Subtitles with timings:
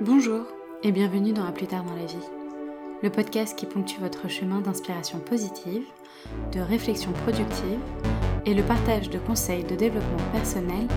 [0.00, 0.44] Bonjour
[0.82, 2.16] et bienvenue dans À plus tard dans la vie,
[3.04, 5.84] le podcast qui ponctue votre chemin d'inspiration positive,
[6.50, 7.78] de réflexion productive
[8.44, 10.88] et le partage de conseils de développement personnel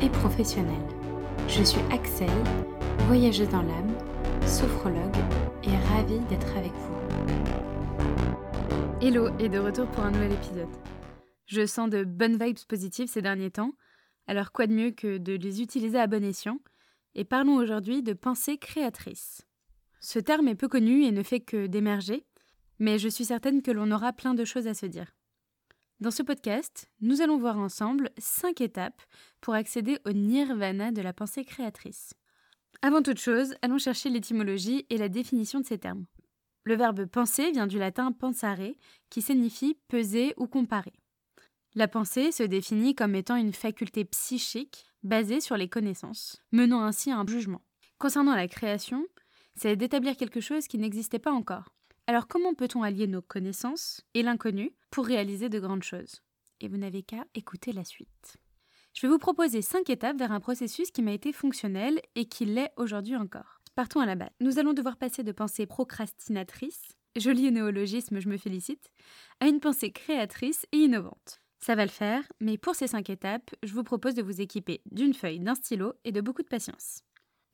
[0.00, 0.80] et professionnel.
[1.48, 2.30] Je suis Axel,
[3.08, 3.92] voyageuse dans l'âme,
[4.46, 5.16] sophrologue
[5.64, 6.94] et ravie d'être avec vous.
[9.00, 10.70] Hello et de retour pour un nouvel épisode.
[11.46, 13.72] Je sens de bonnes vibes positives ces derniers temps,
[14.28, 16.60] alors quoi de mieux que de les utiliser à bon escient
[17.16, 19.42] et parlons aujourd'hui de pensée créatrice.
[20.00, 22.24] Ce terme est peu connu et ne fait que d'émerger,
[22.78, 25.10] mais je suis certaine que l'on aura plein de choses à se dire.
[25.98, 29.00] Dans ce podcast, nous allons voir ensemble cinq étapes
[29.40, 32.12] pour accéder au nirvana de la pensée créatrice.
[32.82, 36.04] Avant toute chose, allons chercher l'étymologie et la définition de ces termes.
[36.64, 38.74] Le verbe penser vient du latin pensare,
[39.08, 40.92] qui signifie peser ou comparer.
[41.74, 47.10] La pensée se définit comme étant une faculté psychique basée sur les connaissances, menant ainsi
[47.10, 47.62] à un jugement.
[47.98, 49.06] Concernant la création,
[49.54, 51.70] c'est d'établir quelque chose qui n'existait pas encore.
[52.06, 56.22] Alors comment peut-on allier nos connaissances et l'inconnu pour réaliser de grandes choses?
[56.60, 58.36] Et vous n'avez qu'à écouter la suite.
[58.94, 62.44] Je vais vous proposer cinq étapes vers un processus qui m'a été fonctionnel et qui
[62.44, 63.60] l'est aujourd'hui encore.
[63.74, 64.30] Partons à la base.
[64.40, 68.90] Nous allons devoir passer de pensée procrastinatrice, joli néologisme, je me félicite,
[69.40, 71.42] à une pensée créatrice et innovante.
[71.58, 74.82] Ça va le faire, mais pour ces cinq étapes, je vous propose de vous équiper
[74.90, 77.02] d'une feuille, d'un stylo et de beaucoup de patience.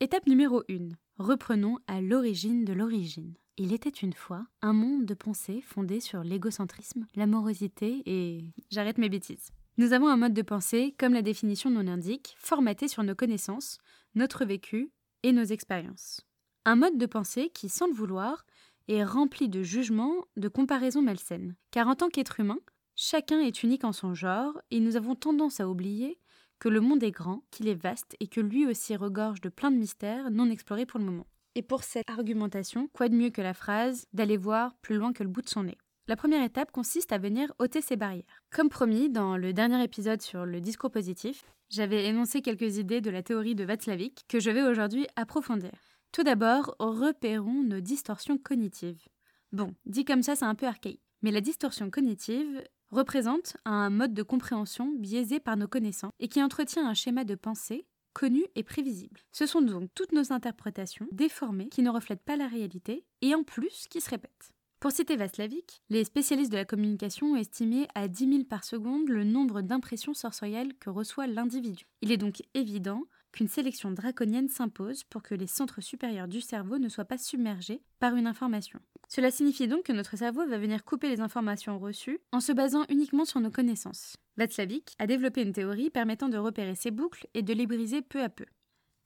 [0.00, 0.88] Étape numéro 1.
[1.18, 3.34] Reprenons à l'origine de l'origine.
[3.56, 8.52] Il était une fois un monde de pensée fondé sur l'égocentrisme, l'amorosité et...
[8.70, 9.50] J'arrête mes bêtises.
[9.78, 13.78] Nous avons un mode de pensée, comme la définition nous l'indique, formaté sur nos connaissances,
[14.14, 14.90] notre vécu
[15.22, 16.22] et nos expériences.
[16.64, 18.44] Un mode de pensée qui, sans le vouloir,
[18.88, 21.54] est rempli de jugements, de comparaisons malsaines.
[21.70, 22.58] Car en tant qu'être humain,
[22.94, 26.18] Chacun est unique en son genre, et nous avons tendance à oublier
[26.58, 29.70] que le monde est grand, qu'il est vaste, et que lui aussi regorge de plein
[29.70, 31.26] de mystères non explorés pour le moment.
[31.54, 35.22] Et pour cette argumentation, quoi de mieux que la phrase d'aller voir plus loin que
[35.22, 35.76] le bout de son nez?
[36.08, 38.42] La première étape consiste à venir ôter ses barrières.
[38.50, 43.10] Comme promis, dans le dernier épisode sur le discours positif, j'avais énoncé quelques idées de
[43.10, 45.72] la théorie de Václavic que je vais aujourd'hui approfondir.
[46.12, 49.08] Tout d'abord, repérons nos distorsions cognitives.
[49.52, 51.02] Bon, dit comme ça, c'est un peu archaïque.
[51.22, 56.42] Mais la distorsion cognitive, représente un mode de compréhension biaisé par nos connaissances et qui
[56.42, 59.20] entretient un schéma de pensée connu et prévisible.
[59.32, 63.42] Ce sont donc toutes nos interprétations déformées qui ne reflètent pas la réalité et en
[63.42, 64.52] plus qui se répètent.
[64.80, 69.08] Pour citer Vaslavic, les spécialistes de la communication ont estimé à 10 000 par seconde
[69.08, 71.86] le nombre d'impressions sensorielles que reçoit l'individu.
[72.00, 76.78] Il est donc évident qu'une sélection draconienne s'impose pour que les centres supérieurs du cerveau
[76.78, 78.80] ne soient pas submergés par une information.
[79.08, 82.84] Cela signifie donc que notre cerveau va venir couper les informations reçues en se basant
[82.88, 84.16] uniquement sur nos connaissances.
[84.36, 88.22] Václavic a développé une théorie permettant de repérer ces boucles et de les briser peu
[88.22, 88.46] à peu.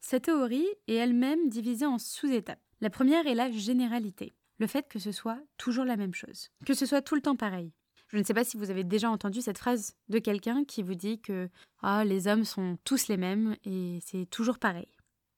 [0.00, 2.60] Cette théorie est elle-même divisée en sous-étapes.
[2.81, 6.75] La première est la généralité, le fait que ce soit toujours la même chose, que
[6.75, 7.72] ce soit tout le temps pareil.
[8.08, 10.94] Je ne sais pas si vous avez déjà entendu cette phrase de quelqu'un qui vous
[10.94, 11.48] dit que
[11.82, 14.88] ah, les hommes sont tous les mêmes et c'est toujours pareil.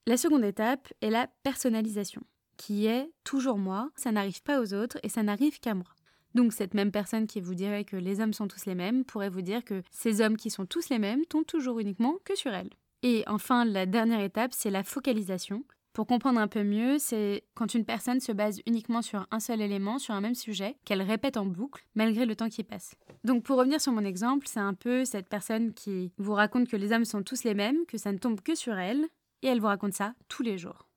[0.06, 2.22] La seconde étape est la personnalisation,
[2.56, 5.88] qui est toujours moi, ça n'arrive pas aux autres et ça n'arrive qu'à moi.
[6.34, 9.30] Donc cette même personne qui vous dirait que les hommes sont tous les mêmes pourrait
[9.30, 12.52] vous dire que ces hommes qui sont tous les mêmes tombent toujours uniquement que sur
[12.52, 12.70] elle.
[13.02, 15.64] Et enfin, la dernière étape, c'est la focalisation,
[15.98, 19.60] pour comprendre un peu mieux, c'est quand une personne se base uniquement sur un seul
[19.60, 22.94] élément, sur un même sujet, qu'elle répète en boucle, malgré le temps qui passe.
[23.24, 26.76] Donc pour revenir sur mon exemple, c'est un peu cette personne qui vous raconte que
[26.76, 29.08] les hommes sont tous les mêmes, que ça ne tombe que sur elle,
[29.42, 30.88] et elle vous raconte ça tous les jours.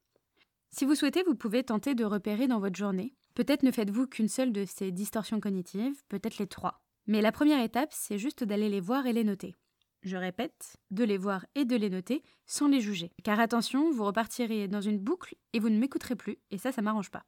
[0.70, 3.16] Si vous souhaitez, vous pouvez tenter de repérer dans votre journée.
[3.34, 6.84] Peut-être ne faites-vous qu'une seule de ces distorsions cognitives, peut-être les trois.
[7.08, 9.56] Mais la première étape, c'est juste d'aller les voir et les noter
[10.02, 13.12] je répète, de les voir et de les noter sans les juger.
[13.24, 16.82] Car attention, vous repartirez dans une boucle et vous ne m'écouterez plus, et ça, ça
[16.82, 17.24] m'arrange pas.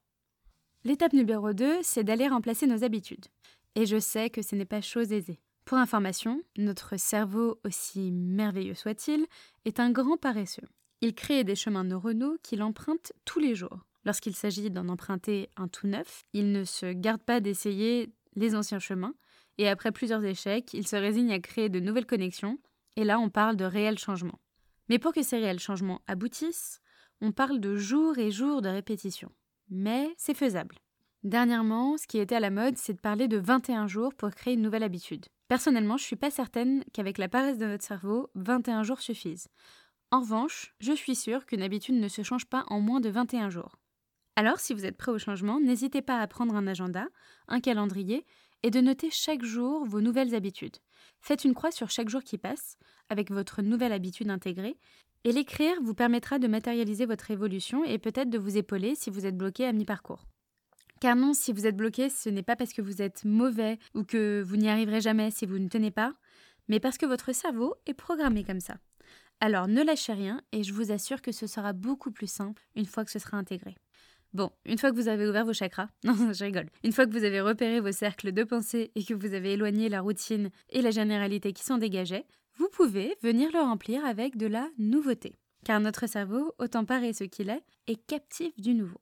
[0.84, 3.28] L'étape numéro 2, c'est d'aller remplacer nos habitudes.
[3.76, 5.40] Et je sais que ce n'est pas chose aisée.
[5.66, 9.26] Pour information, notre cerveau, aussi merveilleux soit-il,
[9.66, 10.68] est un grand paresseux.
[11.00, 13.86] Il crée des chemins neuronaux qu'il emprunte tous les jours.
[14.06, 18.80] Lorsqu'il s'agit d'en emprunter un tout neuf, il ne se garde pas d'essayer les anciens
[18.80, 19.14] chemins,
[19.58, 22.58] et après plusieurs échecs, il se résigne à créer de nouvelles connexions,
[22.96, 24.40] et là on parle de réels changements.
[24.90, 26.82] Mais pour que ces réels changements aboutissent,
[27.22, 29.32] on parle de jours et jours de répétition.
[29.70, 30.76] Mais c'est faisable.
[31.24, 34.56] Dernièrement, ce qui était à la mode, c'est de parler de 21 jours pour créer
[34.56, 35.26] une nouvelle habitude.
[35.48, 39.48] Personnellement, je suis pas certaine qu'avec la paresse de notre cerveau, 21 jours suffisent.
[40.12, 43.50] En revanche, je suis sûre qu'une habitude ne se change pas en moins de 21
[43.50, 43.78] jours.
[44.36, 47.08] Alors, si vous êtes prêt au changement, n'hésitez pas à prendre un agenda,
[47.48, 48.26] un calendrier
[48.64, 50.78] et de noter chaque jour vos nouvelles habitudes.
[51.20, 52.78] Faites une croix sur chaque jour qui passe,
[53.10, 54.78] avec votre nouvelle habitude intégrée,
[55.26, 59.26] et l'écrire vous permettra de matérialiser votre évolution et peut-être de vous épauler si vous
[59.26, 60.26] êtes bloqué à mi-parcours.
[61.00, 64.04] Car non, si vous êtes bloqué, ce n'est pas parce que vous êtes mauvais ou
[64.04, 66.14] que vous n'y arriverez jamais si vous ne tenez pas,
[66.68, 68.78] mais parce que votre cerveau est programmé comme ça.
[69.40, 72.86] Alors ne lâchez rien et je vous assure que ce sera beaucoup plus simple une
[72.86, 73.76] fois que ce sera intégré.
[74.34, 77.12] Bon, une fois que vous avez ouvert vos chakras, non, je rigole, une fois que
[77.12, 80.82] vous avez repéré vos cercles de pensée et que vous avez éloigné la routine et
[80.82, 82.26] la généralité qui s'en dégageaient,
[82.58, 85.36] vous pouvez venir le remplir avec de la nouveauté.
[85.66, 89.00] Car notre cerveau, autant paré ce qu'il est, est captif du nouveau.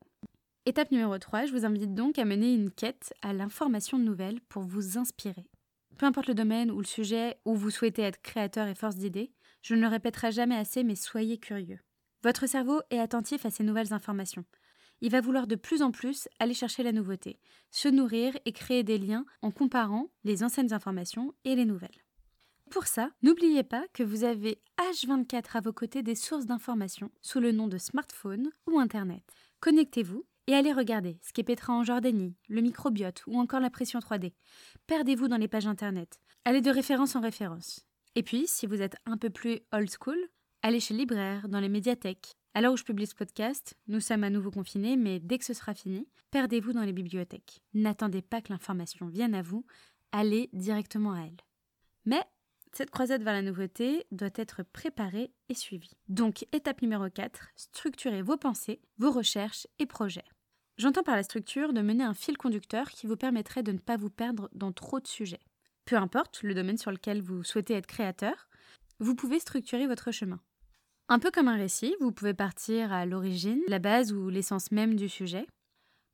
[0.65, 4.63] Étape numéro 3, je vous invite donc à mener une quête à l'information nouvelle pour
[4.63, 5.49] vous inspirer.
[5.97, 9.31] Peu importe le domaine ou le sujet où vous souhaitez être créateur et force d'idées,
[9.61, 11.79] je ne le répéterai jamais assez, mais soyez curieux.
[12.23, 14.45] Votre cerveau est attentif à ces nouvelles informations.
[15.01, 17.39] Il va vouloir de plus en plus aller chercher la nouveauté,
[17.71, 21.89] se nourrir et créer des liens en comparant les anciennes informations et les nouvelles.
[22.69, 27.41] Pour ça, n'oubliez pas que vous avez H24 à vos côtés des sources d'informations sous
[27.41, 29.23] le nom de smartphone ou Internet.
[29.59, 33.99] Connectez-vous et allez regarder ce qu'est Petra en Jordanie, le microbiote ou encore la pression
[33.99, 34.33] 3D.
[34.87, 36.19] Perdez-vous dans les pages Internet.
[36.45, 37.85] Allez de référence en référence.
[38.15, 40.17] Et puis, si vous êtes un peu plus old school,
[40.61, 42.37] allez chez libraire, dans les médiathèques.
[42.53, 45.45] À l'heure où je publie ce podcast, nous sommes à nouveau confinés, mais dès que
[45.45, 47.61] ce sera fini, perdez-vous dans les bibliothèques.
[47.73, 49.65] N'attendez pas que l'information vienne à vous,
[50.11, 51.37] allez directement à elle.
[52.03, 52.21] Mais
[52.73, 55.95] cette croisade vers la nouveauté doit être préparée et suivie.
[56.09, 60.25] Donc, étape numéro 4, structurez vos pensées, vos recherches et projets.
[60.77, 63.95] J'entends par la structure de mener un fil conducteur qui vous permettrait de ne pas
[63.95, 65.45] vous perdre dans trop de sujets.
[65.85, 68.49] Peu importe le domaine sur lequel vous souhaitez être créateur,
[68.99, 70.41] vous pouvez structurer votre chemin.
[71.13, 74.95] Un peu comme un récit, vous pouvez partir à l'origine, la base ou l'essence même
[74.95, 75.45] du sujet.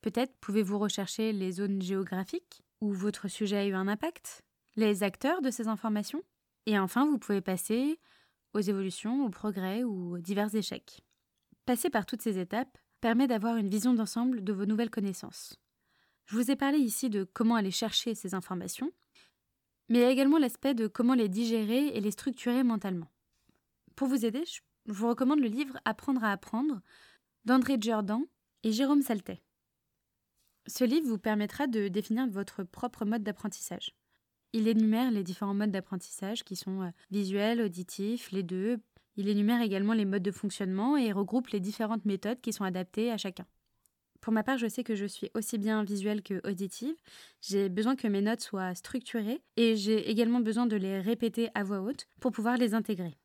[0.01, 4.41] Peut-être pouvez-vous rechercher les zones géographiques où votre sujet a eu un impact,
[4.75, 6.23] les acteurs de ces informations,
[6.65, 7.99] et enfin, vous pouvez passer
[8.55, 11.03] aux évolutions, aux progrès ou aux divers échecs.
[11.67, 15.59] Passer par toutes ces étapes permet d'avoir une vision d'ensemble de vos nouvelles connaissances.
[16.25, 18.91] Je vous ai parlé ici de comment aller chercher ces informations,
[19.89, 23.11] mais il y a également l'aspect de comment les digérer et les structurer mentalement.
[23.95, 24.43] Pour vous aider,
[24.87, 26.81] vous recommande le livre Apprendre à apprendre
[27.45, 28.21] d'André Jordan
[28.63, 29.41] et Jérôme Saltet.
[30.67, 33.93] Ce livre vous permettra de définir votre propre mode d'apprentissage.
[34.53, 38.77] Il énumère les différents modes d'apprentissage qui sont euh, visuels, auditifs, les deux.
[39.15, 43.11] Il énumère également les modes de fonctionnement et regroupe les différentes méthodes qui sont adaptées
[43.11, 43.45] à chacun.
[44.21, 46.95] Pour ma part, je sais que je suis aussi bien visuelle que auditive.
[47.41, 51.63] J'ai besoin que mes notes soient structurées et j'ai également besoin de les répéter à
[51.63, 53.17] voix haute pour pouvoir les intégrer.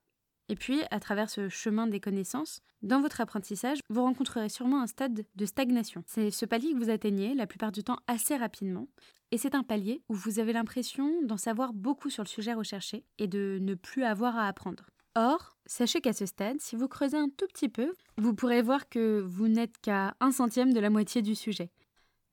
[0.52, 4.86] Et puis, à travers ce chemin des connaissances, dans votre apprentissage, vous rencontrerez sûrement un
[4.86, 6.04] stade de stagnation.
[6.06, 8.86] C'est ce palier que vous atteignez la plupart du temps assez rapidement.
[9.30, 13.06] Et c'est un palier où vous avez l'impression d'en savoir beaucoup sur le sujet recherché
[13.16, 14.90] et de ne plus avoir à apprendre.
[15.14, 18.90] Or, sachez qu'à ce stade, si vous creusez un tout petit peu, vous pourrez voir
[18.90, 21.70] que vous n'êtes qu'à un centième de la moitié du sujet.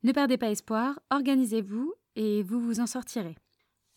[0.04, 3.38] Ne perdez pas espoir, organisez-vous et vous vous en sortirez.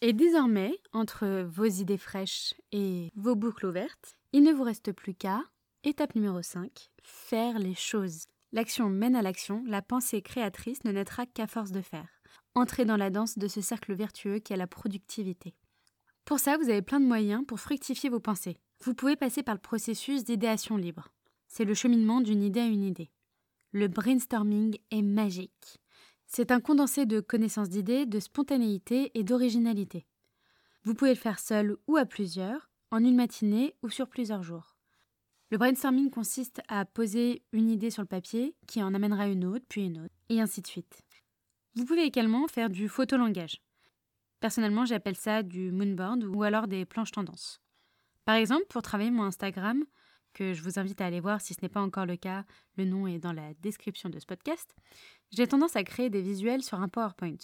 [0.04, 5.14] Et désormais, entre vos idées fraîches et vos boucles ouvertes, il ne vous reste plus
[5.14, 5.44] qu'à,
[5.84, 8.26] étape numéro 5, faire les choses.
[8.50, 12.08] L'action mène à l'action, la pensée créatrice ne naîtra qu'à force de faire.
[12.56, 15.54] Entrez dans la danse de ce cercle vertueux qui est la productivité.
[16.24, 18.58] Pour ça, vous avez plein de moyens pour fructifier vos pensées.
[18.82, 21.12] Vous pouvez passer par le processus d'idéation libre.
[21.46, 23.12] C'est le cheminement d'une idée à une idée.
[23.70, 25.78] Le brainstorming est magique.
[26.34, 30.06] C'est un condensé de connaissances d'idées, de spontanéité et d'originalité.
[30.82, 34.74] Vous pouvez le faire seul ou à plusieurs, en une matinée ou sur plusieurs jours.
[35.50, 39.66] Le brainstorming consiste à poser une idée sur le papier qui en amènera une autre,
[39.68, 41.02] puis une autre, et ainsi de suite.
[41.74, 43.60] Vous pouvez également faire du photolangage.
[44.40, 47.60] Personnellement, j'appelle ça du moonboard ou alors des planches tendances.
[48.24, 49.84] Par exemple, pour travailler mon Instagram,
[50.32, 52.44] que je vous invite à aller voir si ce n'est pas encore le cas,
[52.76, 54.74] le nom est dans la description de ce podcast,
[55.30, 57.36] j'ai tendance à créer des visuels sur un PowerPoint.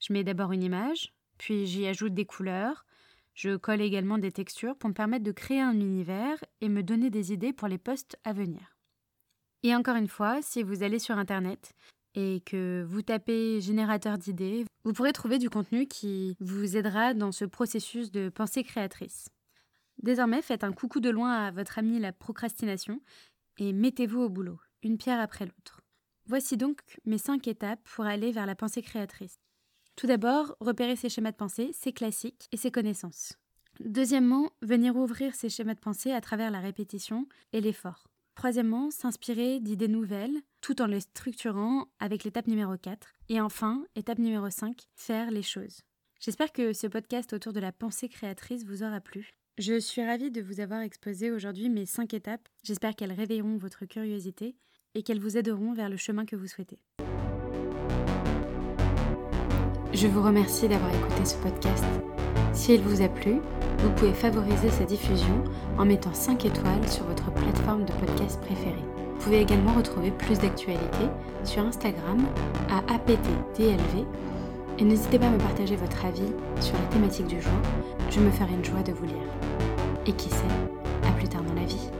[0.00, 2.84] Je mets d'abord une image, puis j'y ajoute des couleurs,
[3.34, 7.10] je colle également des textures pour me permettre de créer un univers et me donner
[7.10, 8.76] des idées pour les posts à venir.
[9.62, 11.74] Et encore une fois, si vous allez sur Internet
[12.14, 17.32] et que vous tapez générateur d'idées, vous pourrez trouver du contenu qui vous aidera dans
[17.32, 19.28] ce processus de pensée créatrice.
[20.02, 23.00] Désormais, faites un coucou de loin à votre ami la procrastination
[23.58, 25.80] et mettez-vous au boulot, une pierre après l'autre.
[26.26, 29.38] Voici donc mes cinq étapes pour aller vers la pensée créatrice.
[29.94, 33.34] Tout d'abord, repérer ses schémas de pensée, ses classiques et ses connaissances.
[33.80, 38.08] Deuxièmement, venir ouvrir ses schémas de pensée à travers la répétition et l'effort.
[38.34, 43.14] Troisièmement, s'inspirer d'idées nouvelles tout en les structurant avec l'étape numéro 4.
[43.30, 45.80] Et enfin, étape numéro 5, faire les choses.
[46.20, 49.34] J'espère que ce podcast autour de la pensée créatrice vous aura plu.
[49.58, 52.46] Je suis ravie de vous avoir exposé aujourd'hui mes 5 étapes.
[52.62, 54.54] J'espère qu'elles réveilleront votre curiosité
[54.94, 56.78] et qu'elles vous aideront vers le chemin que vous souhaitez.
[59.94, 61.86] Je vous remercie d'avoir écouté ce podcast.
[62.52, 63.36] Si il vous a plu,
[63.78, 65.42] vous pouvez favoriser sa diffusion
[65.78, 68.74] en mettant 5 étoiles sur votre plateforme de podcast préférée.
[69.14, 71.08] Vous pouvez également retrouver plus d'actualités
[71.44, 72.26] sur Instagram
[72.68, 74.04] à aptdlv
[74.78, 77.52] et n'hésitez pas à me partager votre avis sur la thématique du jour,
[78.10, 79.16] je me ferai une joie de vous lire.
[80.06, 80.44] Et qui sait,
[81.08, 81.90] à plus tard dans la vie.